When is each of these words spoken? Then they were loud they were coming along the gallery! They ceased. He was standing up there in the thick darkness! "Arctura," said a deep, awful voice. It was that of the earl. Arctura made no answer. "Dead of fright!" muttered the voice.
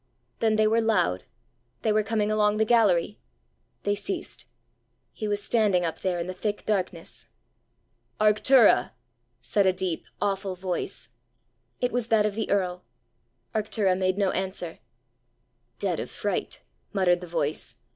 Then 0.39 0.55
they 0.55 0.65
were 0.65 0.81
loud 0.81 1.25
they 1.83 1.93
were 1.93 2.01
coming 2.01 2.31
along 2.31 2.57
the 2.57 2.65
gallery! 2.65 3.19
They 3.83 3.93
ceased. 3.93 4.47
He 5.13 5.27
was 5.27 5.43
standing 5.43 5.85
up 5.85 5.99
there 5.99 6.17
in 6.17 6.25
the 6.25 6.33
thick 6.33 6.65
darkness! 6.65 7.27
"Arctura," 8.19 8.93
said 9.41 9.67
a 9.67 9.73
deep, 9.73 10.07
awful 10.19 10.55
voice. 10.55 11.09
It 11.79 11.91
was 11.91 12.07
that 12.07 12.25
of 12.25 12.33
the 12.33 12.49
earl. 12.49 12.83
Arctura 13.53 13.95
made 13.95 14.17
no 14.17 14.31
answer. 14.31 14.79
"Dead 15.77 15.99
of 15.99 16.09
fright!" 16.09 16.63
muttered 16.93 17.21
the 17.21 17.27
voice. 17.27 17.75